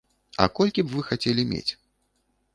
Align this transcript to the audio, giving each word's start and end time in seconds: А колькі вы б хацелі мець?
А 0.45 0.47
колькі 0.59 0.85
вы 0.87 0.97
б 1.03 1.03
хацелі 1.11 1.47
мець? 1.53 1.71